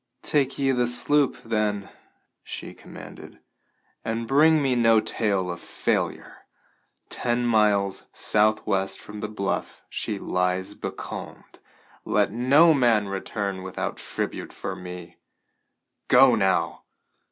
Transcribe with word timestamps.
"Take 0.23 0.57
ye 0.57 0.71
the 0.71 0.87
sloop, 0.87 1.37
then," 1.45 1.87
she 2.43 2.73
commanded, 2.73 3.37
"and 4.03 4.27
bring 4.27 4.59
me 4.59 4.75
no 4.75 4.99
tale 4.99 5.51
of 5.51 5.59
failure. 5.61 6.37
Ten 7.09 7.45
miles 7.45 8.05
southwest 8.11 8.99
from 8.99 9.19
the 9.19 9.27
bluff 9.27 9.83
she 9.89 10.17
lies 10.17 10.73
becalmed. 10.73 11.59
Let 12.03 12.31
no 12.31 12.73
man 12.73 13.09
return 13.09 13.61
without 13.61 13.97
tribute 13.97 14.51
for 14.51 14.75
me. 14.75 15.17
Go 16.07 16.33
now!" 16.33 16.81